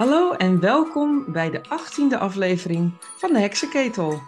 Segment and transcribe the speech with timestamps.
[0.00, 4.22] Hallo en welkom bij de 18e aflevering van de Heksenketel.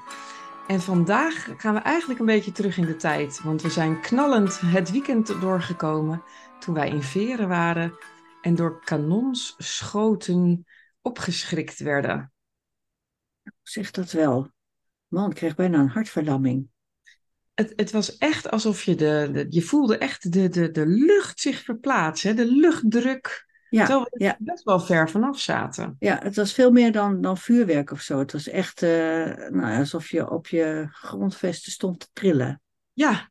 [0.69, 4.61] En vandaag gaan we eigenlijk een beetje terug in de tijd, want we zijn knallend
[4.61, 6.23] het weekend doorgekomen
[6.59, 7.99] toen wij in Veren waren
[8.41, 10.67] en door kanonsschoten
[11.03, 12.33] opgeschrikt werden.
[13.63, 14.51] Zeg dat wel.
[15.09, 16.69] Man, ik kreeg bijna een hartverlamming.
[17.55, 21.41] Het, het was echt alsof je de, de je voelde echt de, de, de lucht
[21.41, 23.51] zich verplaatsen, de luchtdruk.
[23.73, 24.37] Ja, terwijl we ja.
[24.39, 25.97] best wel ver vanaf zaten.
[25.99, 28.19] Ja, het was veel meer dan, dan vuurwerk of zo.
[28.19, 28.91] Het was echt eh,
[29.49, 32.61] nou, alsof je op je grondvesten stond te trillen.
[32.93, 33.31] Ja,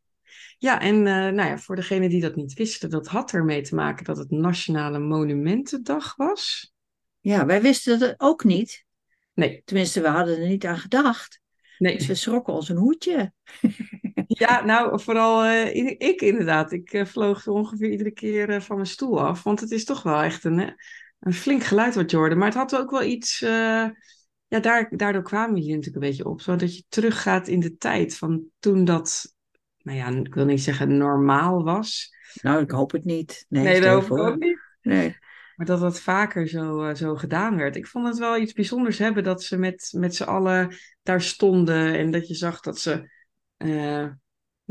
[0.57, 3.75] ja en eh, nou ja, voor degenen die dat niet wisten, dat had ermee te
[3.75, 6.73] maken dat het Nationale Monumentendag was.
[7.19, 8.85] Ja, wij wisten het ook niet.
[9.33, 11.41] Nee, Tenminste, we hadden er niet aan gedacht.
[11.77, 11.97] nee.
[11.97, 13.33] Dus we schrokken ons een hoedje.
[14.41, 16.71] Ja, nou, vooral eh, ik inderdaad.
[16.71, 19.43] Ik eh, vloog ongeveer iedere keer eh, van mijn stoel af.
[19.43, 20.75] Want het is toch wel echt een,
[21.19, 22.35] een flink geluid wat je hoorde.
[22.35, 23.39] Maar het had ook wel iets...
[23.39, 26.41] ja, daar, daardoor kwamen hier natuurlijk een beetje op.
[26.41, 29.35] Zodat je teruggaat in de tijd van toen dat...
[29.77, 32.15] Nou ja, ik wil niet zeggen normaal was.
[32.41, 33.45] Nou, ik hoop het niet.
[33.49, 34.59] Nee, Nee, dat hoop ik ook niet.
[34.81, 35.17] Nee.
[35.55, 37.75] Maar dat dat vaker zo, zo gedaan werd.
[37.75, 41.97] Ik vond het wel iets bijzonders hebben dat ze met, met z'n allen daar stonden.
[41.97, 43.09] En dat je zag dat ze,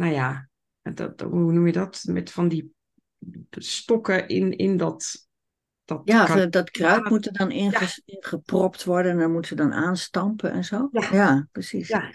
[0.01, 0.49] nou ja,
[0.83, 2.03] dat, hoe noem je dat?
[2.07, 2.75] Met van die
[3.51, 5.29] stokken in, in dat.
[5.85, 9.73] dat Ja, kan- dat kruid moet er dan ingepropt worden en dan moeten ze dan
[9.73, 10.89] aanstampen en zo.
[10.91, 11.49] Ja.
[11.53, 11.89] precies.
[11.89, 12.13] Ja.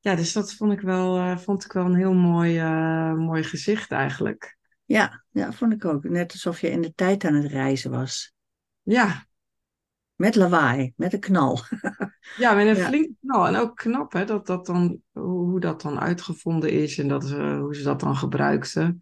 [0.00, 3.42] ja, dus dat vond ik wel, eh, vond ik wel een heel mooi, eh, mooi
[3.42, 4.56] gezicht eigenlijk.
[4.84, 6.04] Ja, ja, vond ik ook.
[6.04, 8.32] Net alsof je in de tijd aan het reizen was.
[8.82, 9.26] Ja,
[10.14, 11.58] Met lawaai, met een knal.
[12.36, 12.86] Ja, met een Ja.
[12.86, 13.46] flinke knal.
[13.46, 17.56] En ook knap hè, dat dat dan, hoe dat dan uitgevonden is en dat ze,
[17.60, 19.00] hoe ze dat dan gebruikten.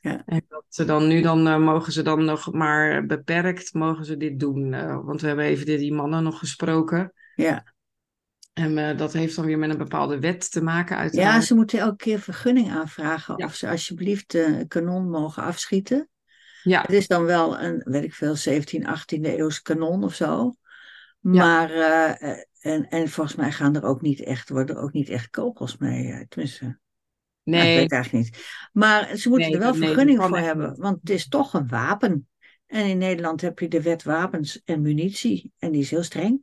[0.00, 0.22] Ja.
[0.26, 4.16] En dat ze dan nu dan eh, mogen ze dan nog maar beperkt mogen ze
[4.16, 4.72] dit doen.
[4.72, 7.12] Eh, want we hebben even die, die mannen nog gesproken.
[7.34, 7.64] Ja.
[8.52, 11.44] En eh, dat heeft dan weer met een bepaalde wet te maken Ja, uiteraard.
[11.44, 13.44] ze moeten elke keer vergunning aanvragen Ja.
[13.44, 16.08] of ze alsjeblieft eh, een kanon mogen afschieten.
[16.62, 20.54] Ja, Het is dan wel een, weet ik veel, 17, 18e eeuws kanon of zo.
[21.20, 24.92] Maar, eh, eh, en, en volgens mij gaan er ook niet echt, worden er ook
[24.92, 26.12] niet echt kogels mee.
[26.12, 26.76] eh, Tenminste, nou,
[27.66, 28.44] ik nee, weet eigenlijk niet.
[28.72, 30.78] Maar ze moeten Nee, er wel nee, vergunning voor hebben, niet.
[30.78, 32.28] want het is toch een wapen.
[32.66, 35.52] En in Nederland heb je de wet wapens en munitie.
[35.58, 36.42] En die is heel streng.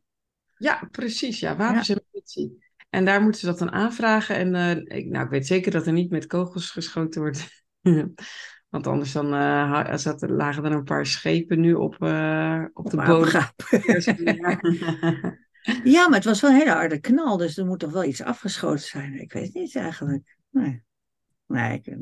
[0.58, 1.40] ja, precies.
[1.40, 2.68] Ja, wapens en munitie.
[2.90, 4.36] En daar moeten ze dat dan aanvragen.
[4.56, 7.64] En ik, nou, ik weet zeker dat er niet met kogels geschoten wordt.
[8.70, 9.40] Want anders dan, eh,
[9.72, 13.42] ha- zat, lagen er een paar schepen nu op, eh, op, Op de bodem.
[15.84, 18.22] Ja, maar het was wel een hele harde knal, dus er moet toch wel iets
[18.24, 19.22] afgeschoten zijn.
[19.22, 20.38] Ik weet het niet eigenlijk.
[20.50, 20.84] Nee,
[21.48, 21.96] nee, ik,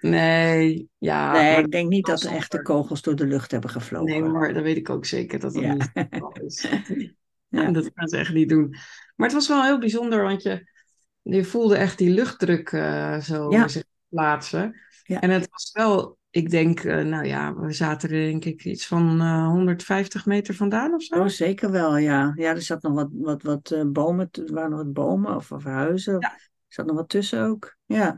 [0.00, 1.32] nee, ja.
[1.32, 4.06] nee, ik denk niet dat er echte kogels door de lucht hebben gevlogen.
[4.06, 5.72] nee, maar dat weet ik ook zeker dat dat Ja.
[5.72, 6.62] niet het geval is.
[6.62, 6.82] Ja.
[7.62, 8.68] Ja, dat gaan ze echt niet doen.
[9.16, 10.70] Maar het was wel heel bijzonder, want je,
[11.22, 13.68] je voelde echt die luchtdruk eh, zo Ja.
[13.68, 14.74] zich plaatsen.
[15.08, 15.20] Ja.
[15.20, 18.86] En het was wel, ik denk, eh, nou ja, we zaten er denk ik iets
[18.86, 21.14] van eh, 150 meter vandaan of zo.
[21.20, 22.32] Oh, zeker wel, ja.
[22.34, 25.52] Ja, er zat nog wat, wat, wat eh, bomen, er waren nog wat bomen of,
[25.52, 26.16] of huizen.
[26.20, 26.32] Ja.
[26.32, 27.76] Er zat nog wat tussen ook.
[27.84, 28.16] Ja.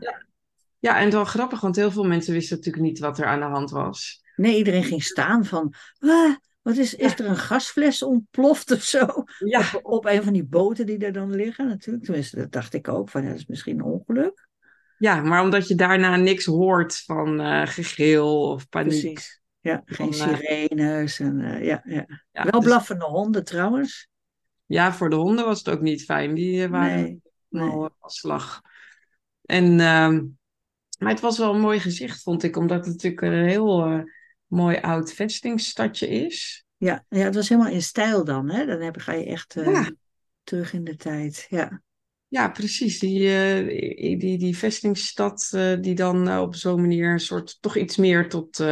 [0.79, 3.39] Ja, en het was grappig, want heel veel mensen wisten natuurlijk niet wat er aan
[3.39, 4.21] de hand was.
[4.35, 9.07] Nee, iedereen ging staan van, "Ah, wat is, is er een gasfles ontploft of zo?
[9.37, 12.05] Ja, Op, op een van die boten die er dan liggen natuurlijk.
[12.05, 14.49] Tenminste, dat dacht ik ook, van ja, dat is misschien een ongeluk.
[15.01, 18.89] Ja maar omdat je daarna niks hoort van eh gegil of paniek.
[19.01, 19.41] Precies.
[19.59, 22.05] Ja, geen Van, eh, sirenes en eh, ja, ja.
[22.31, 24.07] Ja, Wel dus- blaffende honden trouwens.
[24.65, 26.33] ja, voor de honden was het ook niet fijn.
[26.33, 27.69] Die waren Nee, nee.
[27.69, 28.61] al slag.
[29.41, 30.25] En, ehm,
[30.99, 34.03] maar het was wel een mooi gezicht, vond ik, omdat het natuurlijk een heel
[34.45, 36.65] mooi oud vestingstadje is.
[36.77, 38.65] Ja, ja, het was helemaal in stijl dan, hè?
[38.65, 39.91] Dan heb, ga je echt Ja.
[40.43, 41.45] terug in de tijd.
[41.49, 41.81] Ja,
[42.31, 42.99] Ja, precies.
[42.99, 47.77] Die, eh, die, die, vestingstad eh, die dan eh, op zo'n manier een soort toch
[47.77, 48.63] iets meer tot,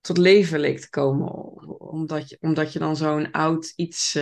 [0.00, 1.32] tot leven leek te komen.
[1.80, 4.18] Omdat je, omdat je dan zo'n oud iets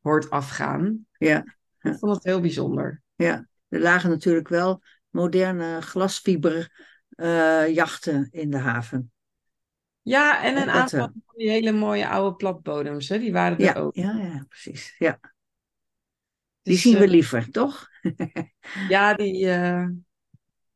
[0.00, 1.06] hoort afgaan.
[1.18, 1.44] ja,
[1.82, 3.02] Ik vond het heel bijzonder.
[3.16, 3.48] ja.
[3.68, 9.12] Er lagen natuurlijk wel moderne glasfiber eh, jachten in de haven.
[10.02, 13.64] Ja, en een Dat, aantal van die hele mooie oude platbodems, hè, die waren er
[13.64, 13.94] Ja, ook.
[13.94, 14.94] ja, ja, precies.
[14.98, 15.20] Ja.
[16.62, 17.88] Die Dus, zien we eh, liever, toch?
[18.88, 19.86] Ja, die, eh,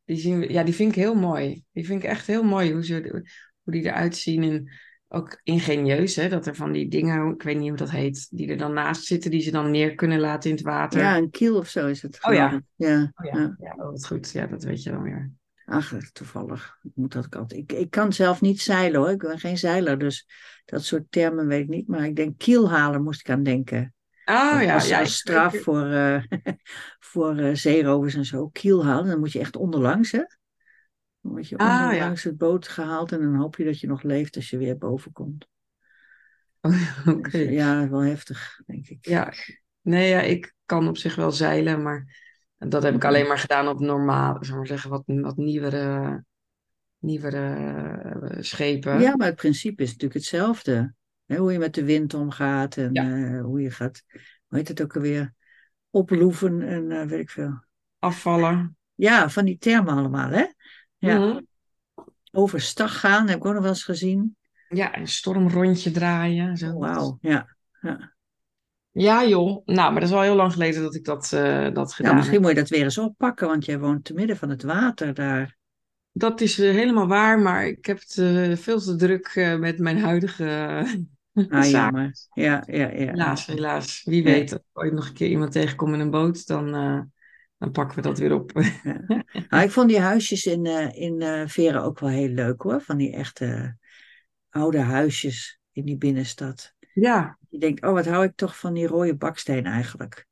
[0.05, 1.63] die, zien we, ja, die vind ik heel mooi.
[1.71, 3.23] Die vind ik echt heel mooi hoe, ze,
[3.63, 4.43] hoe die eruit zien.
[4.43, 4.69] En
[5.07, 8.49] ook ingenieus, hè, dat er van die dingen, ik weet niet hoe dat heet, die
[8.49, 10.99] er dan naast zitten, die ze dan neer kunnen laten in het water.
[10.99, 12.17] Ja, een kiel of zo is het.
[12.21, 12.61] Oh ja.
[12.75, 13.39] Ja, Oh ja.
[13.39, 14.31] ja, ja oh, wat goed.
[14.31, 15.31] Ja, dat weet je dan weer.
[15.65, 16.77] Ach, toevallig.
[16.83, 17.61] Ik moet dat altijd.
[17.61, 19.09] Ik, ik kan zelf niet zeilen hoor.
[19.09, 20.27] Ik ben geen zeiler, dus
[20.65, 21.87] dat soort termen weet ik niet.
[21.87, 23.93] Maar ik denk kielhalen moest ik aan denken.
[24.25, 24.99] Oh ja, was ja.
[24.99, 26.23] als straf ik- voor, eh,
[27.11, 28.47] voor eh, zeerovers en zo.
[28.47, 30.23] Kielhalen, dan moet je echt onderlangs hè.
[31.21, 31.83] Dan word je Ah, ja.
[31.83, 34.77] onderlangs het boot gehaald en dan hoop je dat je nog leeft als je weer
[34.77, 35.47] boven komt.
[37.07, 37.29] Oké.
[37.29, 39.05] Dus, ja, wel heftig, denk ik.
[39.05, 39.33] Ja,
[39.81, 42.15] nee, ja, ik kan op zich wel zeilen, maar
[42.57, 43.07] dat heb ik Mhm.
[43.07, 46.23] alleen maar gedaan op normaal, zeg maar zeggen, wat, wat nieuwere,
[46.99, 47.55] nieuwere
[48.29, 48.99] eh, schepen.
[48.99, 50.93] Ja, maar het principe is natuurlijk hetzelfde.
[51.25, 53.03] Hè, hoe je met de wind omgaat en Ja.
[53.03, 54.03] eh, hoe je gaat,
[54.47, 55.33] hoe heet het ook alweer,
[55.89, 57.63] oploeven en eh, weet ik veel.
[57.99, 58.77] Afvallen.
[58.93, 60.45] Ja, van die termen allemaal, hè?
[60.97, 61.41] Ja.
[62.31, 64.35] Overstag gaan, heb ik ook nog wel eens gezien.
[64.69, 66.57] Ja, een stormrondje draaien.
[66.57, 66.71] Zo.
[66.71, 67.55] Oh, Wauw, ja.
[67.81, 68.13] ja.
[68.91, 69.61] Ja, joh.
[69.65, 72.15] Nou, maar dat is wel heel lang geleden dat ik dat, eh, dat Nou, gedaan
[72.15, 72.41] misschien heb.
[72.45, 75.57] moet je dat weer eens oppakken, want jij woont te midden van het water daar.
[76.11, 78.13] Dat is helemaal waar, maar ik heb het
[78.59, 80.85] veel te druk met mijn huidige
[81.49, 82.11] Ah, jammer.
[82.33, 83.11] Ja, ja, ja.
[83.11, 84.03] Helaas, helaas.
[84.03, 84.31] Wie Ja.
[84.31, 87.01] weet, als ik ooit nog een keer iemand tegenkom in een boot, dan, eh,
[87.57, 88.51] dan pakken we dat weer op.
[88.51, 89.23] Ja.
[89.49, 92.81] Nou, ik vond die huisjes in, eh, in eh, Veren ook wel heel leuk hoor.
[92.81, 93.77] Van die echte
[94.49, 96.73] oude huisjes in die binnenstad.
[96.93, 100.25] Ja, Je denkt, oh, wat hou ik toch van die rode baksteen eigenlijk.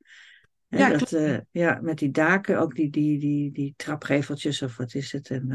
[0.68, 1.16] Ja, dat,
[1.50, 5.30] ja, met die daken, ook die, die, die, die trapgeveltjes of wat is het.
[5.30, 5.46] En,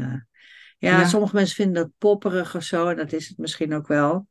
[0.78, 1.04] ja, Ja.
[1.04, 2.88] sommige mensen vinden dat popperig of zo.
[2.88, 4.28] En dat is het misschien ook wel.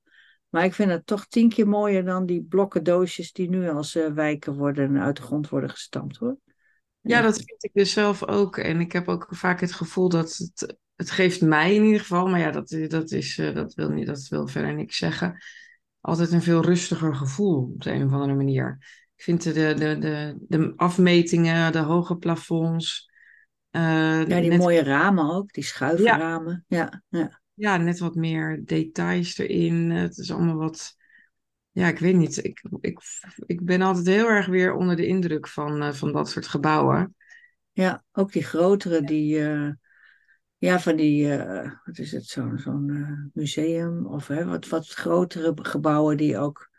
[0.49, 3.95] Maar ik vind het toch tien keer mooier dan die blokken doosjes die nu als
[3.95, 6.37] eh, wijken worden en uit de grond worden gestampt hoor.
[7.01, 8.57] ja, dat vind ik dus zelf ook.
[8.57, 12.27] En ik heb ook vaak het gevoel dat het, het geeft mij in ieder geval,
[12.27, 15.43] maar ja, dat, dat, is, eh, dat, wil, niet, dat wil verder niks zeggen,
[16.01, 18.77] altijd een veel rustiger gevoel op de een of andere manier.
[19.15, 23.09] Ik vind de, de, de, de afmetingen, de hoge plafonds,
[23.69, 26.65] eh, Ja, die net, mooie ramen ook, die schuiframen.
[26.67, 27.19] Ja, ja.
[27.19, 29.91] ja, net wat meer details erin.
[29.91, 30.95] Het is allemaal wat,
[31.71, 32.43] ja, ik weet niet.
[32.43, 32.99] Ik, ik,
[33.45, 37.15] ik ben altijd heel erg weer onder de indruk van, eh, van dat soort gebouwen.
[37.71, 39.69] ja, ook die grotere, die, eh,
[40.57, 45.53] ja, van die, eh, wat is het, zo'n zo'n museum of hè, wat, wat grotere
[45.61, 46.69] gebouwen die ook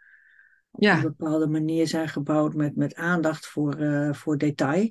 [0.70, 0.96] op Ja.
[0.96, 3.76] een bepaalde manier zijn gebouwd met, met aandacht voor,
[4.14, 4.90] voor detail.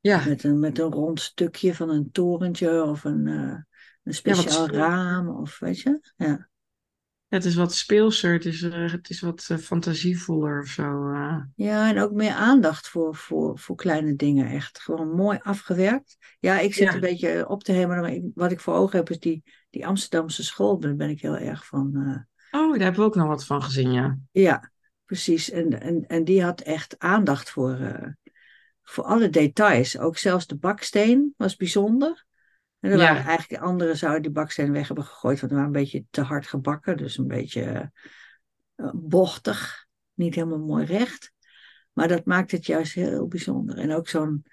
[0.00, 3.26] Ja, Met een, met een rond stukje van een torentje of een,
[4.04, 6.12] een speciaal raam of weet je.
[6.16, 6.48] Ja.
[7.28, 11.10] het is wat speelser, het is, eh, het is wat eh, fantasievoller of zo.
[11.12, 11.36] eh.
[11.54, 14.80] Ja, en ook meer aandacht voor, voor, voor kleine dingen, echt.
[14.80, 16.16] Gewoon mooi afgewerkt.
[16.40, 16.94] Ja, ik zit Ja.
[16.94, 20.44] een beetje op te hemelen, maar wat ik voor ogen heb is die, die Amsterdamse
[20.44, 20.78] school.
[20.78, 21.86] Daar ben ik heel erg van.
[22.50, 24.18] Oh, daar hebben we ook nog wat van gezien, ja.
[24.30, 24.70] ja,
[25.04, 25.50] precies.
[25.50, 27.78] En, en, en die had echt aandacht voor,
[28.82, 29.98] voor alle details.
[29.98, 32.24] Ook zelfs de baksteen was bijzonder.
[32.84, 33.24] En er Ja.
[33.24, 36.46] eigenlijk anderen zouden die baksteen weg hebben gegooid, want die waren een beetje te hard
[36.46, 36.96] gebakken.
[36.96, 37.90] Dus een beetje
[38.74, 41.32] eh, bochtig, niet helemaal mooi recht.
[41.92, 43.78] Maar dat maakt het juist heel bijzonder.
[43.78, 44.44] En ook zo'n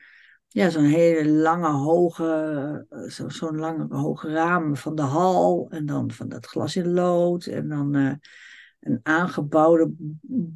[0.48, 5.68] ja, zo'n hele lange, hoge, eh, zo, zo'n lange, hoge raam van de hal.
[5.69, 7.45] En dan van dat glas in lood.
[7.45, 8.13] En dan eh,
[8.80, 9.92] een aangebouwde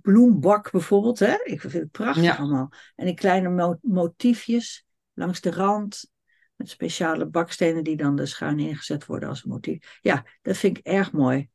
[0.02, 1.20] bloembak bijvoorbeeld.
[1.20, 1.36] Hè?
[1.44, 2.36] Ik vind het prachtig Ja.
[2.36, 2.72] allemaal.
[2.96, 6.14] En die kleine mo- motiefjes langs de rand.
[6.56, 10.00] Met speciale bakstenen die dan dus schuin ingezet worden als motief.
[10.02, 11.50] Ja, dat vind ik erg mooi.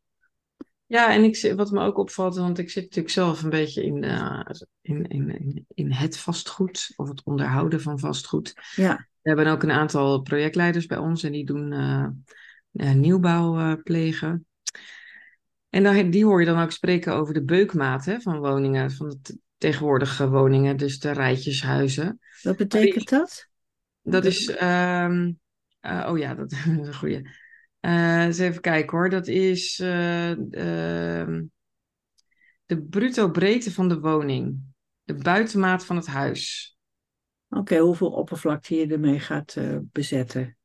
[0.91, 4.05] Ja, en ik, wat me ook opvalt, want ik zit natuurlijk zelf een beetje in,
[4.05, 4.41] eh,
[4.81, 8.53] in, in, in, in het vastgoed, of het onderhouden van vastgoed.
[8.75, 12.07] Ja, We hebben ook een aantal projectleiders bij ons en die doen eh,
[12.73, 14.47] eh, nieuwbouw plegen.
[15.69, 19.09] En dan, die hoor je dan ook spreken over de beukmaat hè, van woningen, van
[19.09, 22.19] de tegenwoordige woningen, dus de rijtjeshuizen.
[22.43, 23.50] wat betekent dat?
[24.03, 25.33] Dat is, ehm,
[25.81, 27.29] eh, oh ja, dat is een goeie.
[27.81, 29.11] Eh, eens even kijken hoor.
[29.11, 31.43] Dat is eh, ehm,
[32.67, 34.59] de bruto breedte van de woning.
[35.05, 36.77] De buitenmaat van het huis.
[37.49, 39.57] Oké, hoeveel oppervlakte je ermee gaat
[39.93, 40.57] bezetten?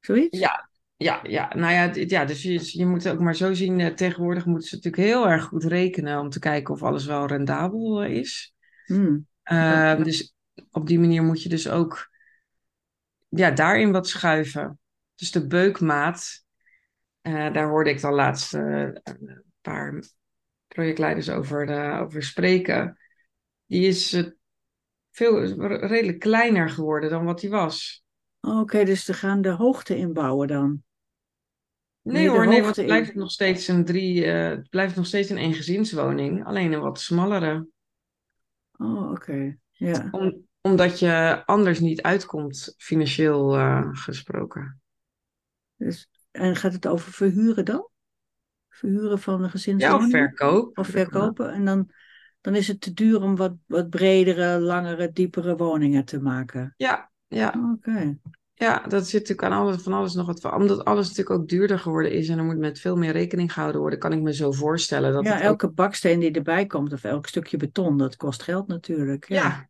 [0.00, 0.38] Zoiets?
[0.38, 1.54] Ja, ja, ja.
[1.54, 3.94] Nou ja, dit- ja dus je, je moet het ook maar zo zien.
[3.94, 8.04] tegenwoordig moeten ze natuurlijk heel erg goed rekenen om te kijken of alles wel rendabel
[8.04, 8.54] is.
[8.84, 9.26] Hmm.
[9.42, 10.34] Ehm, dus
[10.70, 12.09] op die manier moet je dus ook
[13.30, 14.78] ja, daarin wat schuiven.
[15.14, 16.44] Dus de beukmaat,
[17.20, 20.04] eh, daar hoorde ik dan laatst eh, een paar
[20.66, 22.98] projectleiders over, eh, over spreken.
[23.66, 24.30] Die is
[25.10, 25.44] veel,
[25.86, 28.04] redelijk kleiner geworden dan wat die was.
[28.40, 30.82] Oké, dus ze gaan de hoogte inbouwen dan.
[32.02, 32.84] Nee hoor, nee, want het in.
[32.84, 37.68] blijft nog steeds een drie, het blijft nog steeds een eengezinswoning, alleen een wat smallere.
[38.76, 39.58] Oh, oké.
[39.70, 40.08] Ja.
[40.10, 44.80] Om, omdat je anders niet uitkomt, financieel eh, gesproken.
[45.76, 47.88] Dus, en gaat het over verhuren dan?
[48.68, 50.04] Verhuren van een Ja, gezinswoning?
[50.12, 50.78] of verkoop.
[50.78, 51.52] Of verkopen.
[51.52, 51.90] En dan,
[52.40, 56.74] dan is het te duur om wat, wat bredere, langere, diepere woningen te maken.
[56.76, 58.18] Ja, ja, Oké.
[58.54, 60.54] ja, dat zit natuurlijk aan alles, van alles nog wat van.
[60.54, 63.80] Omdat alles natuurlijk ook duurder geworden is en er moet met veel meer rekening gehouden
[63.80, 65.40] worden, kan ik me zo voorstellen dat Ja, ook...
[65.40, 69.28] elke baksteen die erbij komt, of elk stukje beton, dat kost geld natuurlijk.
[69.28, 69.42] Ja.
[69.42, 69.68] Ja,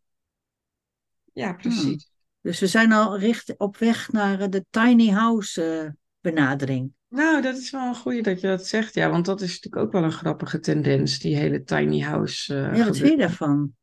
[1.33, 2.09] ja, precies.
[2.41, 6.91] Dus we zijn al richt op weg naar eh, de tiny house eh, benadering.
[7.07, 9.83] Nou, dat is wel een goeie dat je dat zegt, ja, want dat is natuurlijk
[9.85, 12.55] ook wel een grappige tendens, die hele tiny house.
[12.55, 13.73] eh, Ja, wat vind je daarvan?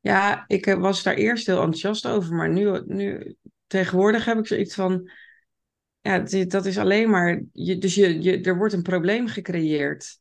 [0.00, 4.74] Ja, ik was daar eerst heel enthousiast over, maar nu, nu tegenwoordig heb ik zoiets
[4.74, 5.10] van,
[6.00, 10.18] ja, dit- dat is alleen maar, je, dus je, je, er wordt een probleem gecreëerd.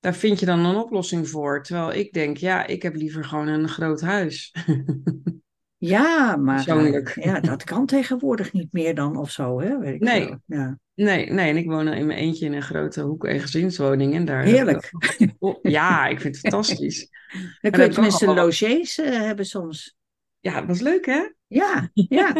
[0.00, 1.62] Daar vind je dan een oplossing voor.
[1.62, 4.54] Terwijl ik denk, ja, ik heb liever gewoon een groot huis.
[5.88, 7.14] Ja, maar eh, Persoonlijk.
[7.24, 9.78] ja, dat kan tegenwoordig niet meer dan of zo, hè?
[9.78, 10.34] Weet ik Nee.
[10.46, 10.78] Ja.
[10.94, 14.14] Nee, nee, en ik woon in mijn eentje in een grote hoek- en gezinswoning.
[14.14, 14.90] En daar Heerlijk.
[15.38, 17.08] Oh, ja, ik vind het fantastisch.
[17.60, 19.96] Dan kun je tenminste logies eh, hebben soms.
[20.40, 21.28] Ja, dat was leuk, hè?
[21.46, 22.34] Ja, ja.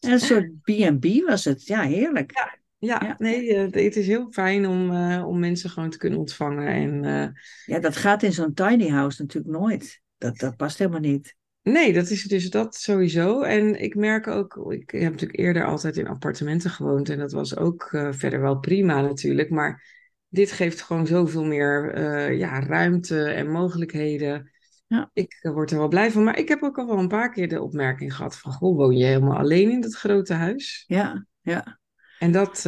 [0.00, 1.66] En een soort B&B was het.
[1.66, 2.32] Ja, heerlijk.
[2.78, 3.14] Ja, Ja.
[3.18, 4.90] nee, eh, het is heel fijn om,
[5.24, 6.66] om mensen gewoon te kunnen ontvangen.
[6.68, 10.00] En Ja, dat gaat in zo'n tiny house natuurlijk nooit.
[10.16, 11.36] Dat, dat past helemaal niet.
[11.72, 13.42] Nee, dat is dus dat sowieso.
[13.42, 17.08] En ik merk ook, ik heb natuurlijk eerder altijd in appartementen gewoond.
[17.08, 19.50] En dat was ook eh, verder wel prima natuurlijk.
[19.50, 19.96] Maar
[20.28, 24.50] dit geeft gewoon zoveel meer eh, ja, ruimte en mogelijkheden.
[24.86, 25.10] Ja.
[25.12, 26.24] Ik eh, word er wel blij van.
[26.24, 28.52] Maar ik heb ook al wel een paar keer de opmerking gehad van...
[28.52, 30.84] Goh, woon je helemaal alleen in dat grote huis?
[30.86, 31.78] Ja, ja.
[32.18, 32.60] En dat,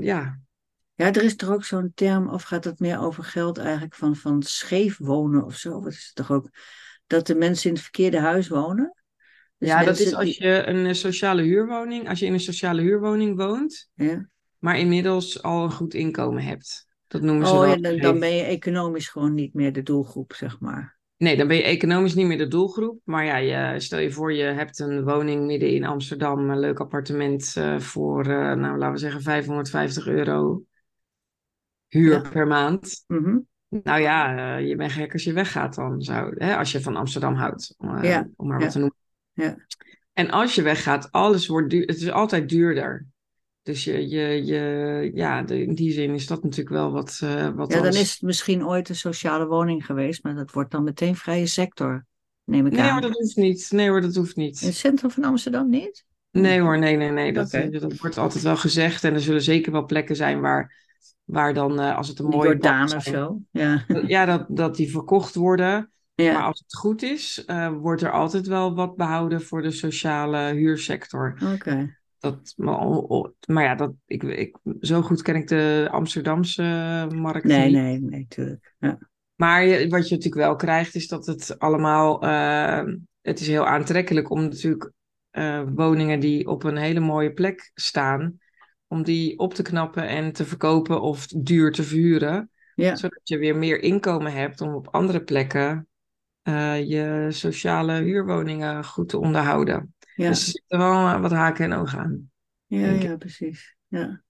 [0.00, 0.40] ja,
[0.94, 4.16] Ja, er is toch ook zo'n term, of gaat het meer over geld eigenlijk, van,
[4.16, 5.80] van scheef wonen of zo?
[5.80, 6.50] Wat is het toch ook?
[7.06, 8.94] Dat de mensen in het verkeerde huis wonen?
[9.58, 12.40] Dus ja, dat is als die- je een eh, sociale huurwoning, als je in een
[12.40, 14.28] sociale huurwoning woont, Ja.
[14.58, 16.86] maar inmiddels al een goed inkomen hebt.
[17.06, 17.68] Dat noemen ze Oh dan.
[17.68, 20.98] ja, dan, dan ben je economisch gewoon niet meer de doelgroep, zeg maar.
[21.16, 23.00] Nee, dan ben je economisch niet meer de doelgroep.
[23.04, 26.80] Maar ja, je, stel je voor, je hebt een woning midden in Amsterdam, een leuk
[26.80, 30.62] appartement eh, voor, eh, nou laten we zeggen, 550 euro
[31.88, 32.28] huur Ja.
[32.30, 33.04] per maand.
[33.06, 33.38] Mhm.
[33.68, 36.96] Nou ja, eh, je bent gek als je weggaat dan, zou, hè, als je van
[36.96, 38.96] Amsterdam houdt, om, eh, Ja, om maar ja, wat te noemen.
[39.32, 39.56] ja.
[40.12, 43.06] En als je weggaat, alles wordt duur, het is altijd duurder.
[43.62, 47.48] Dus je, je, je, ja, de- in die zin is dat natuurlijk wel wat, eh
[47.54, 50.70] wat Ja, dan als- is het misschien ooit een sociale woning geweest, maar dat wordt
[50.70, 52.06] dan meteen vrije sector,
[52.44, 52.90] neem ik Nee aan.
[52.90, 53.68] hoor, dat hoeft niet.
[53.70, 54.60] Nee hoor, dat hoeft In niet.
[54.60, 56.04] het centrum van Amsterdam niet?
[56.30, 57.32] Nee hoor, nee, nee, nee.
[57.32, 59.04] Dat, dat wordt altijd wel gezegd.
[59.04, 60.85] En er zullen zeker wel plekken zijn waar,
[61.24, 63.40] waar dan, eh, als het een mooie Jordaan of zo.
[63.50, 65.90] Ja, Ja, dat, dat die verkocht worden.
[66.14, 66.40] Maar ja.
[66.42, 71.38] als het goed is, eh, wordt er altijd wel wat behouden voor de sociale huursector.
[71.54, 71.96] oké.
[72.18, 72.78] Dat, maar,
[73.46, 76.62] maar ja, dat, ik, ik, zo goed ken ik de Amsterdamse
[77.14, 77.74] markt Nee, niet.
[77.76, 78.74] nee, nee, tuurlijk.
[78.78, 78.98] Ja.
[79.34, 82.22] Maar je- wat je natuurlijk wel krijgt, is dat het allemaal.
[82.22, 82.82] eh,
[83.20, 84.92] het is heel aantrekkelijk om natuurlijk
[85.74, 88.38] woningen die op een hele mooie plek staan.
[88.88, 92.50] Om die op te knappen en te verkopen of duur te verhuren.
[92.74, 92.96] Ja.
[92.96, 95.88] Zodat je weer meer inkomen hebt om op andere plekken.
[96.42, 99.94] eh, je sociale huurwoningen goed te onderhouden.
[100.14, 100.28] Ja.
[100.28, 102.30] Dus er zitten wel eh, wat haken en ogen aan.
[102.66, 103.76] Ja, ja, precies.
[103.88, 104.22] Ja.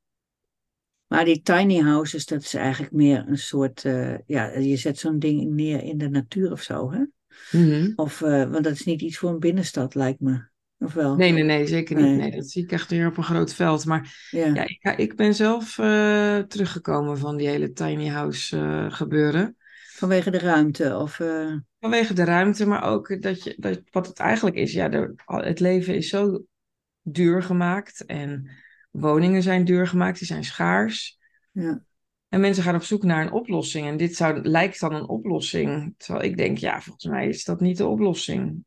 [1.06, 5.18] Maar die tiny houses, dat is eigenlijk meer een soort, eh, ja, je zet zo'n
[5.18, 7.04] ding neer in de natuur of zo, hè?
[7.50, 7.92] Mhm.
[7.96, 10.48] Of, want dat is niet iets voor een binnenstad, lijkt me.
[10.78, 11.16] Of wel?
[11.16, 12.04] Nee, nee, nee, zeker niet.
[12.04, 12.16] Nee.
[12.16, 13.84] Nee, dat zie ik echt weer op een groot veld.
[13.84, 14.46] Maar Ja.
[14.46, 19.56] Ja, ik, ik ben zelf eh, teruggekomen van die hele tiny house eh, gebeuren.
[19.94, 21.20] Vanwege de ruimte, of...
[21.20, 24.72] eh, Vanwege de ruimte, maar ook dat je, dat, wat het eigenlijk is.
[24.72, 26.44] Ja, de, het leven is zo
[27.02, 28.50] duur gemaakt en
[28.90, 31.18] woningen zijn duur gemaakt, die zijn schaars.
[31.52, 31.84] ja.
[32.28, 33.86] En mensen gaan op zoek naar een oplossing.
[33.86, 35.94] En dit zou, lijkt dan een oplossing.
[35.96, 38.64] Terwijl ik denk, ja, volgens mij is dat niet de oplossing.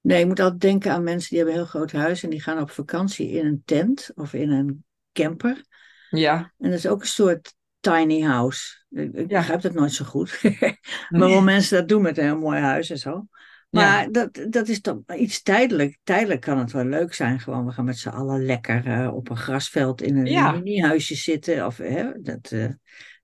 [0.00, 2.42] Nee, je moet altijd denken aan mensen die hebben een heel groot huis en die
[2.42, 5.62] gaan op vakantie in een tent of in een camper.
[6.10, 8.84] Ja, En dat is ook een soort tiny house.
[8.90, 9.38] Ik, ik Ja.
[9.38, 10.40] begrijp dat nooit zo goed.
[11.10, 13.26] maar wel mensen dat doen met een heel mooi huis en zo.
[13.70, 15.98] Maar dat, dat is toch iets tijdelijk.
[16.02, 17.40] Tijdelijk kan het wel leuk zijn.
[17.40, 20.52] Gewoon, we gaan met z'n allen lekker eh, op een grasveld in een Ja.
[20.52, 21.66] mini-huisje zitten.
[21.66, 22.68] Of, hè, dat, eh,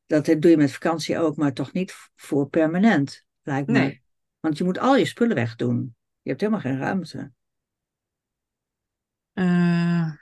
[0.07, 3.79] dat doe je met vakantie ook, maar toch niet voor permanent, lijkt me.
[3.79, 4.03] nee.
[4.41, 5.95] Want je moet al je spullen wegdoen.
[6.27, 7.33] Je hebt helemaal geen ruimte.
[9.33, 10.13] Eh,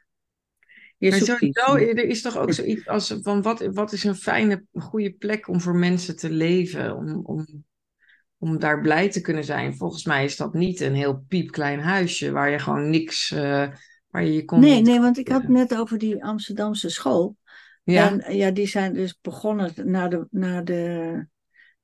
[0.98, 1.60] Je Maar zoekt iets.
[1.60, 5.48] sowieso, er is toch ook zoiets als van wat, wat is een fijne, goede plek
[5.48, 7.46] om voor mensen te leven, om, om,
[8.38, 9.76] om daar blij te kunnen zijn.
[9.76, 13.68] Volgens mij is dat niet een heel piepklein huisje waar je gewoon niks, eh,
[14.08, 14.60] waar je je kon...
[14.60, 17.36] Nee, nee, want ik had het net over die Amsterdamse school.
[17.84, 21.26] Ja, En ja, die zijn dus begonnen na de, na de.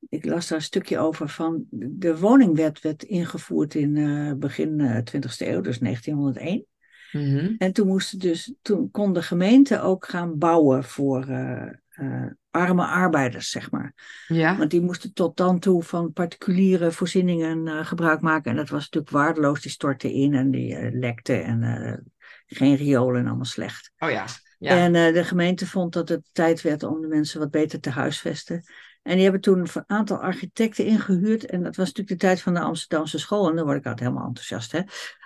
[0.09, 1.65] Ik las daar een stukje over van.
[1.71, 6.67] De woningwet werd ingevoerd in eh, begin eh 20e eeuw, dus 1901.
[7.13, 7.55] mhm.
[7.59, 13.51] En toen, moesten dus, toen kon de gemeente ook gaan bouwen voor eh, arme arbeiders,
[13.51, 13.95] zeg maar.
[14.29, 18.51] ja, Want die moesten tot dan toe van particuliere voorzieningen gebruik maken.
[18.51, 19.61] En dat was natuurlijk waardeloos.
[19.61, 22.13] Die stortten in en die lekten en
[22.47, 23.93] geen riolen en allemaal slecht.
[23.99, 24.25] oh ja,
[24.59, 24.77] ja.
[24.77, 28.65] En de gemeente vond dat het tijd werd om de mensen wat beter te huisvesten.
[29.03, 31.47] En die hebben toen een aantal architecten ingehuurd.
[31.47, 33.49] En dat was natuurlijk de tijd van de Amsterdamse school.
[33.49, 34.73] En dan word ik altijd helemaal enthousiast.
[34.73, 34.81] Hè?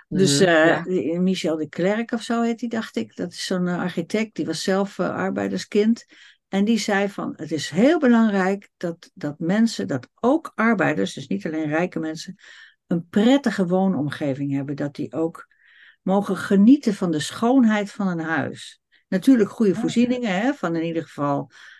[0.07, 0.81] Dus Mhm, eh, ja.
[0.83, 3.15] die- Michel de Klerk of zo heet hij, dacht ik.
[3.15, 4.35] Dat is zo'n eh, architect.
[4.35, 6.05] Die was zelf eh, arbeiderskind.
[6.47, 11.27] En die zei van, het is heel belangrijk dat, dat mensen, dat ook arbeiders, dus
[11.27, 12.35] niet alleen rijke mensen,
[12.87, 14.75] een prettige woonomgeving hebben.
[14.75, 15.47] Dat die ook
[16.01, 18.81] mogen genieten van de schoonheid van een huis.
[19.07, 21.74] Natuurlijk goede voorzieningen, hè, van in ieder geval eh, eh, eh,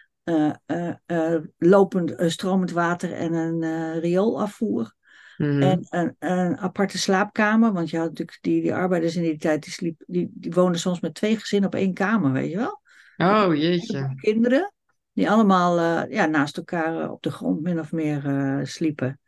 [1.57, 4.93] lopend, eh, stromend water en een eh, rioolafvoer.
[5.37, 5.61] Mhm.
[5.61, 9.63] En een, een aparte slaapkamer, want je had natuurlijk die, die arbeiders in die tijd,
[9.63, 12.81] die, sliep, die, die woonden soms met twee gezinnen op één kamer, weet je wel?
[13.17, 14.13] Oh, jeetje.
[14.15, 14.73] Kinderen,
[15.13, 19.19] die allemaal eh, ja, naast elkaar eh, op de grond min of meer eh, sliepen.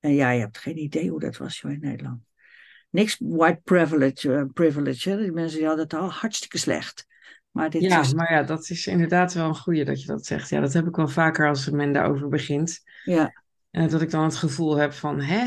[0.00, 2.26] En ja, je hebt geen idee hoe dat was joh, in Nederland.
[2.90, 5.16] Niks white privilege, eh, privilege hè?
[5.16, 7.06] die mensen die hadden het al hartstikke slecht.
[7.56, 10.26] Maar dit Ja, was, maar ja, dat is inderdaad wel een goeie dat je dat
[10.26, 10.48] zegt.
[10.48, 12.80] Ja, dat heb ik wel vaker als men daarover begint.
[13.04, 15.44] ja, En dat ik dan het gevoel heb van, hè?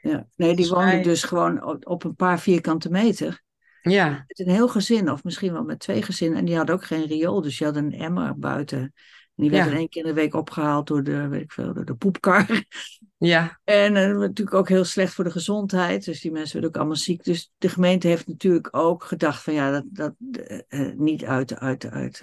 [0.00, 0.26] ja.
[0.36, 3.42] Nee, die mij- dus gewoon op, op een paar vierkante meter.
[3.82, 6.38] Ja, Met een heel gezin, of misschien wel met twee gezinnen.
[6.38, 8.78] En die hadden ook geen riool, dus je had een emmer buiten.
[8.78, 8.92] En
[9.34, 9.70] die werd Ja.
[9.70, 12.46] in één keer in de week opgehaald door de, weet ik veel, door de poepkar.
[13.26, 16.04] Ja, En eh, natuurlijk ook heel slecht voor de gezondheid.
[16.04, 17.24] Dus die mensen werden ook allemaal ziek.
[17.24, 21.58] Dus de gemeente heeft natuurlijk ook gedacht van ja, dat, dat eh, eh, niet uit,
[21.58, 22.18] uit, uit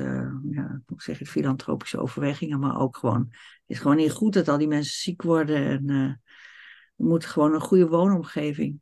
[0.49, 4.33] ja, hoe zeg je, het, filantropische overwegingen, maar ook gewoon, het is gewoon niet goed
[4.33, 5.67] dat al die mensen ziek worden.
[5.67, 6.19] En er
[6.95, 8.79] moet gewoon een goede woonomgeving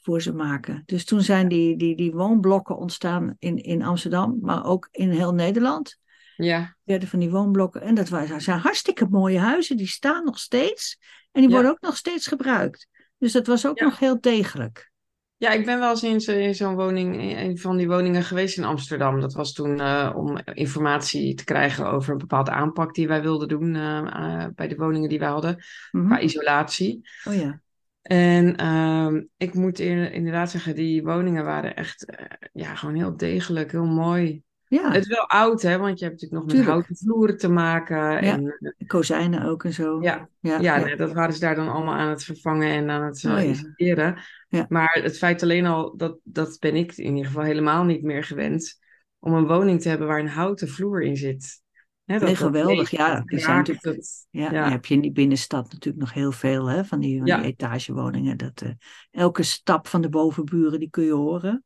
[0.00, 0.82] voor ze maken.
[0.86, 5.34] Dus toen zijn die, die, die woonblokken ontstaan in, in Amsterdam, maar ook in heel
[5.34, 6.00] Nederland
[6.36, 6.76] ja.
[6.82, 7.80] werden van die woonblokken.
[7.80, 9.76] En dat waren, zijn hartstikke mooie huizen.
[9.76, 10.98] Die staan nog steeds.
[11.32, 11.54] En die Ja.
[11.54, 12.88] worden ook nog steeds gebruikt.
[13.18, 13.84] Dus dat was ook Ja.
[13.84, 14.90] nog heel degelijk.
[15.36, 18.22] Ja, ik ben wel eens in zo- in zo'n woning, in een van die woningen
[18.22, 19.20] geweest in Amsterdam.
[19.20, 23.48] Dat was toen eh, om informatie te krijgen over een bepaalde aanpak die wij wilden
[23.48, 26.06] doen eh, eh, bij de woningen die wij hadden, Mhm.
[26.06, 27.08] qua isolatie.
[27.24, 27.60] Oh ja.
[28.02, 32.06] En ehm, ik moet in- inderdaad zeggen, die woningen waren echt
[32.52, 34.42] ja, gewoon heel degelijk, heel mooi.
[34.72, 37.48] Ja, Het is wel oud, hè, want je hebt natuurlijk nog met houten vloeren te
[37.48, 38.18] maken.
[38.18, 38.46] En,
[38.78, 40.02] eh, kozijnen ook en zo.
[40.02, 40.84] ja, ja, ja, ja.
[40.84, 43.38] nee, dat waren ze daar dan allemaal aan het vervangen en aan het eh, Oh.
[44.48, 44.66] Ja.
[44.68, 48.24] Maar het feit alleen al, dat, dat ben ik in ieder geval helemaal niet meer
[48.24, 48.78] gewend,
[49.18, 51.60] om een woning te hebben waar een houten vloer in zit.
[52.04, 52.90] Hè, Nee, geweldig.
[52.90, 56.12] Ja, dat die zijn natuurlijk- dat- Ja, dan heb je in die binnenstad natuurlijk nog
[56.12, 58.36] heel veel hè, van die, van die etagewoningen.
[58.36, 58.70] Dat, eh,
[59.10, 61.64] elke stap van de bovenburen die kun je horen.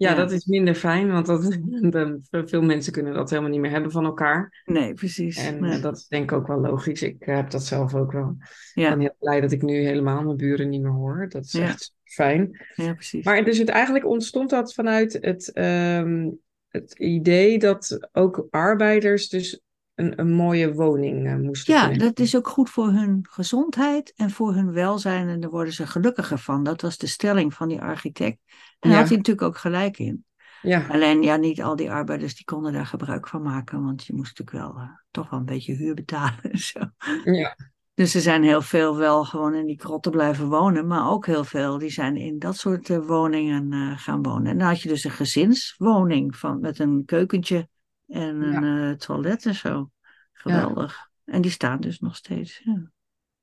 [0.00, 0.14] Ja, Ja.
[0.16, 1.42] dat is minder fijn, want dat,
[1.92, 4.62] de- veel mensen kunnen dat helemaal niet meer hebben van elkaar.
[4.64, 5.36] Nee, precies.
[5.46, 5.72] En Nee.
[5.76, 7.02] eh, dat is denk ik ook wel logisch.
[7.02, 8.36] Ik eh, heb dat zelf ook wel.
[8.38, 8.88] Ik Ja.
[8.90, 11.26] ben heel blij dat ik nu helemaal mijn buren niet meer hoor.
[11.28, 11.62] Dat is Ja.
[11.62, 12.66] echt fijn.
[12.74, 13.24] ja, precies.
[13.24, 16.28] Maar dus het, eigenlijk ontstond dat vanuit het, ehm,
[16.68, 19.60] het idee dat ook arbeiders dus
[20.00, 24.30] een, een mooie woning eh, moesten Ja, dat is ook goed voor hun gezondheid en
[24.30, 25.28] voor hun welzijn.
[25.28, 26.62] En daar worden ze gelukkiger van.
[26.62, 28.38] Dat was de stelling van die architect.
[28.46, 28.98] En daar Ja.
[28.98, 30.24] had hij natuurlijk ook gelijk in.
[30.62, 33.84] Ja, Alleen ja, niet al die arbeiders die konden daar gebruik van maken.
[33.84, 36.80] Want je moest natuurlijk wel eh, toch wel een beetje huur betalen en zo.
[37.24, 37.56] ja,
[37.94, 40.86] Dus er zijn heel veel wel gewoon in die krotten blijven wonen.
[40.86, 44.46] Maar ook heel veel die zijn in dat soort eh, woningen gaan wonen.
[44.52, 47.68] En dan had je dus een gezinswoning van, met een keukentje
[48.10, 49.90] en een eh, toilet en zo.
[50.32, 51.08] Geweldig.
[51.24, 52.60] En die staan dus nog steeds.
[52.64, 52.90] Ja.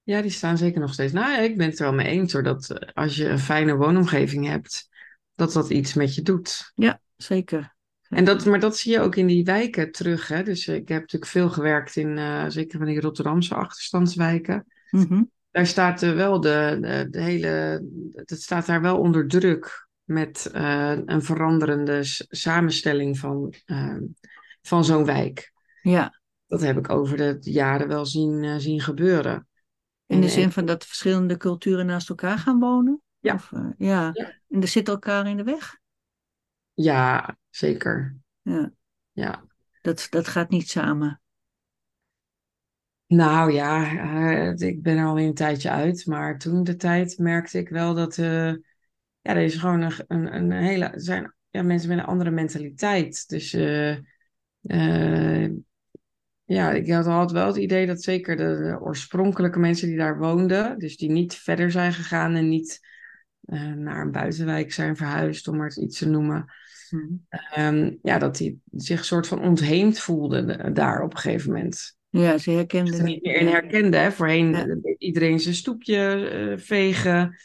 [0.04, 1.14] ja, die staan zeker nog steeds.
[1.14, 3.76] Nou, ik ben het er wel mee eens hoor, dat eh, als je een fijne
[3.76, 4.90] woonomgeving hebt,
[5.36, 6.72] dat dat iets met je doet.
[6.76, 7.76] Ja, zeker.
[8.10, 10.28] En dat, maar dat zie je ook in die wijken terug.
[10.28, 10.44] Hè?
[10.44, 12.20] Dus eh, ik heb natuurlijk veel gewerkt in
[12.52, 14.66] zeker van die Rotterdamse achterstandswijken.
[14.90, 15.24] Mhm.
[15.52, 17.84] Daar staat eh, wel de, de, de hele.
[18.14, 20.50] Het staat daar wel onder druk met
[21.06, 22.00] een veranderende
[22.30, 23.98] samenstelling van, eh,
[24.68, 25.52] van zo'n wijk.
[25.82, 29.48] Ja, Dat heb ik over de jaren wel zien, eh, zien gebeuren.
[30.06, 33.02] in de En- zin van dat verschillende culturen naast elkaar gaan wonen?
[33.20, 33.34] Ja.
[33.34, 34.10] Of, eh, ja.
[34.14, 34.34] Ja.
[34.50, 35.78] En er zitten elkaar in de weg?
[36.74, 38.18] Ja, zeker.
[38.42, 38.72] Ja,
[39.12, 39.44] Ja.
[39.82, 41.22] dat, dat gaat niet samen.
[43.08, 47.58] Nou ja, eh, ik ben er al een tijdje uit, maar toen de tijd merkte
[47.58, 48.52] ik wel dat eh,
[49.22, 53.28] ja, er is gewoon een, een, een hele, zijn ja, mensen met een andere mentaliteit.
[53.30, 53.98] Dus eh,
[54.68, 55.50] eh,
[56.44, 60.18] ja, ik had altijd wel het idee dat zeker de, de oorspronkelijke mensen die daar
[60.18, 62.80] woonden, dus die niet verder zijn gegaan en niet
[63.42, 66.46] eh, naar een buitenwijk zijn verhuisd, om maar het iets te noemen.
[66.90, 67.26] Hmm.
[67.30, 71.96] Ehm, ja, dat die zich soort van ontheemd voelden eh, daar op een gegeven moment.
[72.10, 73.98] Ja, ze herkenden Er niet meer in herkende.
[73.98, 74.12] Hè?
[74.12, 74.66] Voorheen Ja.
[74.98, 77.38] iedereen zijn stoepje vegen.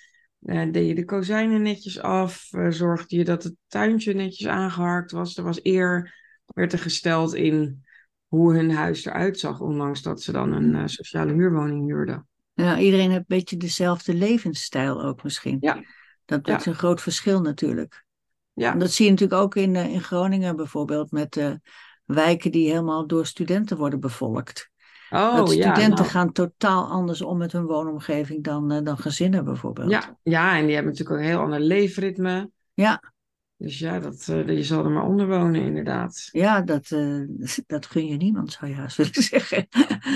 [0.43, 2.49] eh, deed je de kozijnen netjes af.
[2.69, 5.37] zorgde je dat het tuintje netjes aangeharkt was.
[5.37, 6.15] Er was eer,
[6.55, 7.85] werd er gesteld in
[8.27, 9.61] hoe hun huis eruit zag.
[9.61, 12.27] Ondanks dat ze dan een eh, sociale huurwoning huurden.
[12.55, 15.57] Ja, iedereen heeft een beetje dezelfde levensstijl ook misschien.
[15.61, 15.75] Ja.
[15.75, 15.85] Dat,
[16.25, 16.57] dat Ja.
[16.57, 18.05] is een groot verschil natuurlijk.
[18.53, 21.53] Ja, En dat zie je natuurlijk ook in, eh, in Groningen bijvoorbeeld met eh,
[22.05, 24.71] wijken die helemaal door studenten worden bevolkt.
[25.11, 25.61] oh dat ja.
[25.63, 26.09] studenten nou.
[26.09, 29.91] gaan totaal anders om met hun woonomgeving dan, dan gezinnen bijvoorbeeld.
[29.91, 32.51] Ja, ja, en die hebben natuurlijk ook een heel ander leefritme.
[32.75, 33.03] Ja.
[33.63, 36.29] Dus ja, dat, eh, je zal er maar onder wonen, inderdaad.
[36.33, 37.21] Ja, dat, eh,
[37.67, 39.67] dat gun je niemand, zou je haast willen zeggen.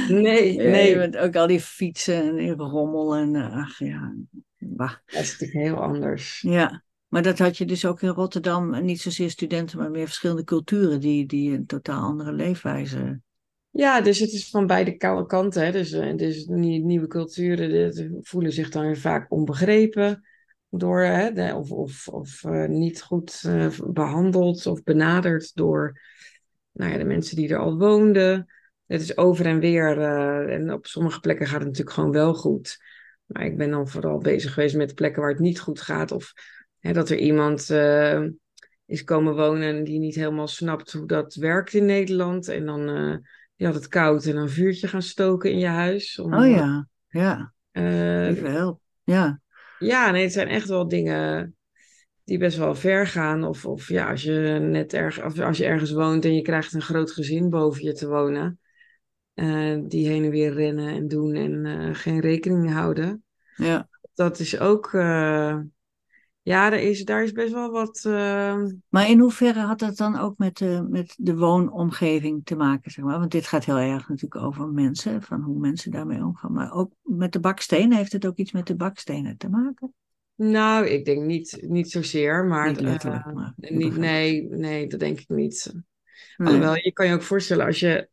[0.09, 0.97] Nee, Eh, nee.
[0.97, 4.15] Met ook al die fietsen en die rommel en ach ja.
[4.59, 4.93] Bah.
[5.07, 6.41] Dat is natuurlijk heel anders.
[6.41, 8.85] Ja, maar dat had je dus ook in Rotterdam.
[8.85, 13.21] Niet zozeer studenten, maar meer verschillende culturen die, die een totaal andere leefwijze.
[13.71, 15.65] Ja, dus het is van beide koude kanten.
[15.65, 15.73] Hè.
[15.73, 20.25] Dus, dus nie- nieuwe culturen voelen zich dan weer vaak onbegrepen
[20.71, 26.01] door, hè, de- of, of, of eh, niet goed eh, behandeld of benaderd door
[26.73, 28.47] nou ja, de mensen die er al woonden.
[28.87, 29.99] Het is over en weer.
[30.01, 32.79] eh, en op sommige plekken gaat het natuurlijk gewoon wel goed.
[33.25, 36.13] Maar ik ben dan vooral bezig geweest met plekken waar het niet goed gaat.
[36.13, 36.33] Of
[36.81, 37.71] hè, dat er iemand
[38.87, 42.49] is komen wonen die niet helemaal snapt hoe dat werkt in Nederland.
[42.49, 42.87] En dan
[43.57, 46.19] die had het koud en een vuurtje gaan stoken in je huis.
[46.19, 48.81] Om, Oh ja, ja, lieve help.
[49.05, 49.41] Ja,
[49.79, 51.57] ja, nee, het zijn echt wel dingen
[52.25, 53.45] die best wel ver gaan.
[53.45, 56.73] Of, of ja, als je net erg, of als je ergens woont en je krijgt
[56.73, 58.59] een groot gezin boven je te wonen.
[59.35, 63.25] eh, die heen en weer rennen en doen en eh, geen rekening houden.
[63.57, 63.89] ja.
[64.15, 64.93] Dat is ook.
[64.95, 65.59] eh,
[66.47, 68.05] ja, daar is, daar is best wel wat.
[68.05, 72.91] eh, Maar in hoeverre had dat dan ook met de, met de woonomgeving te maken,
[72.91, 73.19] zeg maar?
[73.19, 76.53] Want dit gaat heel erg natuurlijk over mensen, van hoe mensen daarmee omgaan.
[76.53, 79.95] Maar ook met de bakstenen, heeft het ook iets met de bakstenen te maken?
[80.35, 82.69] nou, ik denk niet, niet zozeer, maar.
[82.69, 85.73] Niet letterlijk, eh, maar niet, nee, nee, dat denk ik niet.
[86.37, 86.47] Nee.
[86.49, 88.09] Alhoewel, je kan je ook voorstellen als je,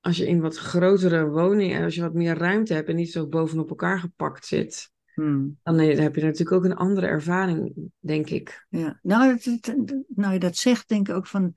[0.00, 3.12] als je in wat grotere woningen en als je wat meer ruimte hebt en niet
[3.12, 5.58] zo bovenop elkaar gepakt zit, Hmm.
[5.62, 8.66] dan heb je natuurlijk ook een andere ervaring, denk ik.
[8.68, 11.54] Ja, nou, het- nou je dat zegt, denk ik ook van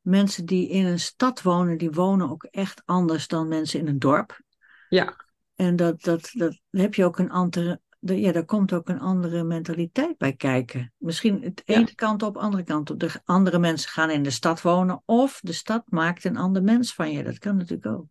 [0.00, 3.98] mensen die in een stad wonen, die wonen ook echt anders dan mensen in een
[3.98, 4.40] dorp.
[4.88, 5.16] Ja.
[5.54, 9.00] En dat, dat, dat heb je ook een andere, de- ja, daar komt ook een
[9.00, 10.92] andere mentaliteit bij kijken.
[10.96, 11.74] Misschien het Ja.
[11.74, 13.00] ene kant op, andere kant op.
[13.00, 16.94] De andere mensen gaan in de stad wonen, of de stad maakt een ander mens
[16.94, 17.22] van je.
[17.24, 18.06] Dat kan natuurlijk ook.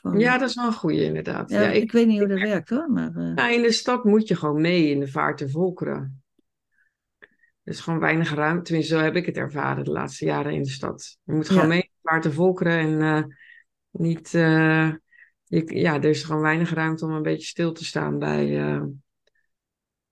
[0.00, 1.50] Van- Ja, dat is wel een goeie inderdaad.
[1.50, 4.04] ja, Ja, ik, ik, weet niet hoe dat werkt hoor, maar nou, in de stad
[4.04, 6.22] moet je gewoon mee in de vaart der volkeren.
[7.62, 10.62] Er is gewoon weinig ruimte, tenminste zo heb ik het ervaren de laatste jaren in
[10.62, 11.18] de stad.
[11.24, 11.68] Je moet gewoon Ja.
[11.68, 13.22] mee in de vaart der volkeren en eh,
[13.90, 14.34] niet...
[14.34, 14.92] eh,
[15.44, 18.80] je, ja, er is gewoon weinig ruimte om een beetje stil te staan bij,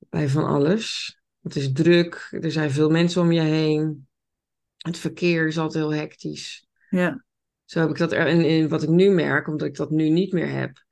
[0.08, 1.18] bij van alles.
[1.42, 4.08] Het is druk, er zijn veel mensen om je heen.
[4.76, 6.66] Het verkeer is altijd heel hectisch.
[6.90, 7.24] ja,
[7.66, 10.08] Zo heb ik dat er, en, en wat ik nu merk, omdat ik dat nu
[10.08, 10.84] niet meer heb.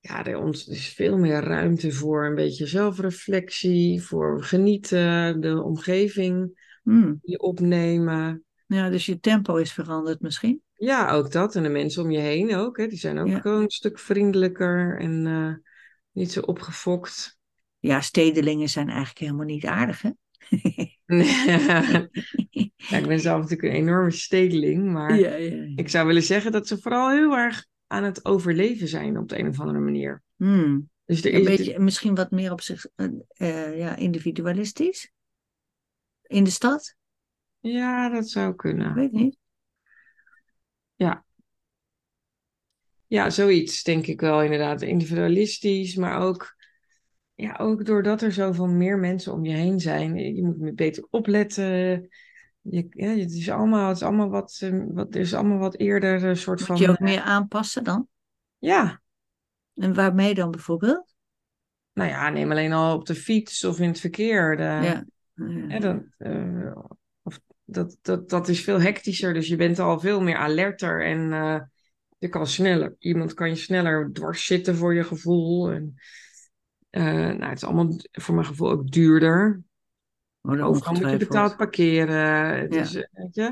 [0.00, 7.18] Ja, er is veel meer ruimte voor een beetje zelfreflectie, voor genieten, de omgeving Hmm.
[7.22, 8.44] die opnemen.
[8.66, 10.62] ja, dus je tempo is veranderd misschien.
[10.74, 11.56] Ja, ook dat.
[11.56, 12.76] En de mensen om je heen ook.
[12.76, 13.40] Hè, die zijn ook Ja.
[13.40, 15.54] gewoon een stuk vriendelijker en eh,
[16.10, 17.38] niet zo opgefokt.
[17.78, 20.10] Ja, stedelingen zijn eigenlijk helemaal niet aardig, hè?
[21.06, 22.08] Ja,
[22.98, 25.72] ik ben zelf natuurlijk een enorme stedeling, maar ja, ja, ja.
[25.76, 29.38] ik zou willen zeggen dat ze vooral heel erg aan het overleven zijn op de
[29.38, 30.22] een of andere manier.
[30.36, 30.90] Hmm.
[31.04, 35.12] Dus er Een is, beetje, misschien wat meer op zich, eh, eh, ja, individualistisch.
[36.22, 36.94] In de stad?
[37.60, 38.94] Ja, dat zou Ik kunnen.
[38.94, 39.40] weet niet.
[43.12, 44.82] Ja, zoiets denk ik wel inderdaad.
[44.82, 46.56] Individualistisch, maar ook,
[47.34, 50.14] ja, ook doordat er zoveel meer mensen om je heen zijn.
[50.34, 51.64] Je moet beter opletten.
[52.60, 55.76] Je, ja, het is allemaal, het is allemaal wat, eh, wat, er is allemaal wat
[55.76, 56.76] eerder een soort Moet van...
[56.76, 58.06] je ook meer aanpassen dan?
[58.58, 59.00] Ja,
[59.74, 61.14] En waarmee dan bijvoorbeeld?
[61.92, 64.56] nou ja, neem alleen al op de fiets of in het verkeer.
[64.56, 65.78] De, Ja.
[65.78, 66.76] dat, eh,
[67.22, 71.32] of, dat, dat, dat is veel hectischer, dus je bent al veel meer alerter en
[71.32, 71.60] eh,
[72.18, 72.96] je kan sneller.
[72.98, 75.70] Iemand kan je sneller dwars zitten voor je gevoel.
[75.70, 75.94] En,
[76.92, 79.62] eh, nou, het is allemaal voor mijn gevoel ook duurder.
[80.42, 82.58] Oh, Overal moet je betaald parkeren.
[82.60, 82.80] Het Ja.
[82.80, 83.42] is, eh, weet je.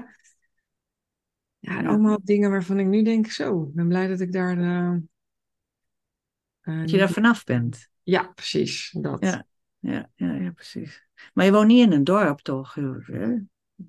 [1.59, 1.88] Ja, Ja.
[1.88, 4.59] allemaal dingen waarvan ik nu denk, zo, ik ben blij dat ik daar...
[4.59, 4.96] eh,
[6.81, 7.88] Dat je daar vanaf bent.
[8.03, 8.96] Ja, precies.
[9.00, 9.20] Dat.
[9.20, 9.46] Ja.
[9.79, 11.07] Ja, ja, ja, precies.
[11.35, 12.74] Maar je woont niet in een dorp, toch?
[12.74, 13.26] Hè?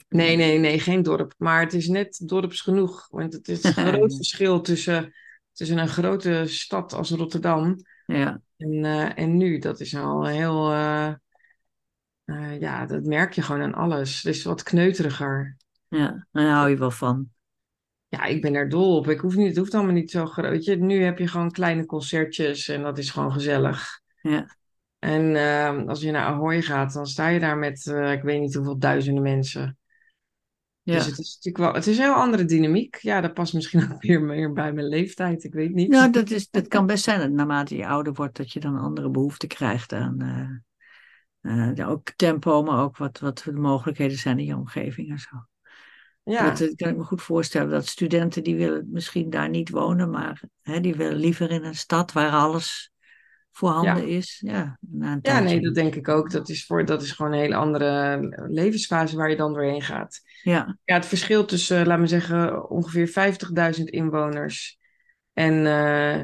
[0.10, 1.34] Nee, nee, nee, geen dorp.
[1.38, 3.08] Maar het is net dorps genoeg.
[3.10, 5.14] Want het is een groot verschil tussen,
[5.54, 9.58] tussen een grote stad als Rotterdam Ja, en, eh, en nu.
[9.58, 10.72] Dat is al heel...
[10.72, 11.14] eh,
[12.24, 14.22] eh, ja, dat merk je gewoon aan alles.
[14.22, 15.58] Het is wat kneuteriger.
[15.88, 16.28] ja.
[16.32, 17.30] Daar hou je wel van.
[18.08, 19.10] Ja, ik ben er dol op.
[19.10, 20.66] Ik hoef niet, het hoeft allemaal niet zo groot.
[20.66, 24.00] Je, Nu heb je gewoon kleine concertjes en dat is gewoon gezellig.
[24.22, 24.58] Ja,
[25.00, 25.36] En
[25.88, 29.24] als je naar Ahoy gaat, dan sta je daar met, ik weet niet hoeveel duizenden
[29.24, 29.78] mensen.
[30.84, 30.94] Ja.
[30.96, 32.96] Dus het is natuurlijk wel, het is een heel andere dynamiek.
[32.96, 35.44] Ja, dat past misschien ook weer meer bij mijn leeftijd.
[35.44, 35.90] Ik weet niet.
[35.90, 38.78] Nou, dat, is, dat kan best zijn dat naarmate je ouder wordt, dat je dan
[38.78, 44.40] andere behoeften krijgt aan eh, eh, ook tempo, maar ook wat, wat de mogelijkheden zijn
[44.40, 45.46] in je omgeving en zo.
[46.24, 49.70] ja, Dat eh, kan ik me goed voorstellen dat studenten die willen misschien daar niet
[49.70, 52.92] wonen, maar hè, die willen liever in een stad waar alles
[53.52, 54.42] voorhanden is.
[54.46, 55.44] Ja, na een ja, tijdje.
[55.44, 56.32] nee, dat denk ik ook.
[56.32, 60.22] Dat is, voor, dat is gewoon een hele andere levensfase waar je dan doorheen gaat.
[60.44, 64.78] Ja, Ja, het verschil tussen, eh, laat me zeggen, ongeveer 50.000 inwoners
[65.34, 66.24] en eh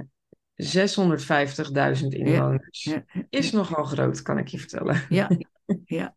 [0.58, 5.06] 650.000 inwoners ja, is nogal groot, kan ik je vertellen.
[5.10, 5.30] ja,
[5.86, 6.16] ja.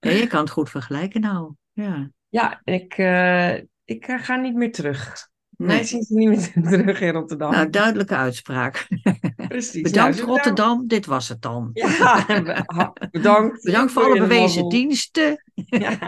[0.00, 1.54] Ja, je kan het goed vergelijken nou.
[1.72, 2.10] Ja.
[2.28, 5.30] Ja, ik, eh, ik eh, ga niet meer terug.
[5.66, 5.76] Nee.
[5.76, 7.50] Mij zien ze niet meer terug in Rotterdam.
[7.50, 8.88] Nou, duidelijke uitspraak.
[9.48, 9.82] Precies.
[9.82, 11.70] Bedankt Nou, Rotterdam, dit was het dan.
[11.72, 12.26] Ja,
[13.10, 13.62] bedankt.
[13.62, 15.42] Bedankt voor alle bewezen diensten.
[15.54, 15.98] Ja,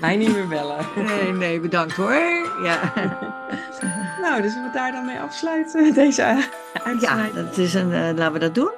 [0.00, 0.86] mij niet meer bellen.
[0.96, 2.12] Nee, nee, bedankt hoor.
[2.62, 2.92] Ja,
[4.20, 6.42] Nou, dus we daar dan mee afsluiten, deze ja
[6.84, 7.32] uitzending.
[7.32, 8.70] dat is een, eh, laten we dat doen.